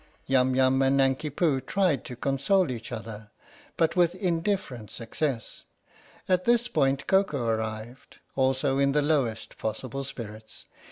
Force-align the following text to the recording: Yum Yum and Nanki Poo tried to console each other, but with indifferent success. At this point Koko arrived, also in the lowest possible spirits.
Yum 0.25 0.55
Yum 0.55 0.81
and 0.81 0.97
Nanki 0.97 1.29
Poo 1.29 1.61
tried 1.61 2.03
to 2.05 2.15
console 2.15 2.71
each 2.71 2.91
other, 2.91 3.29
but 3.77 3.95
with 3.95 4.15
indifferent 4.15 4.89
success. 4.89 5.65
At 6.27 6.45
this 6.45 6.67
point 6.67 7.05
Koko 7.05 7.45
arrived, 7.45 8.17
also 8.35 8.79
in 8.79 8.93
the 8.93 9.03
lowest 9.03 9.59
possible 9.59 10.03
spirits. 10.03 10.65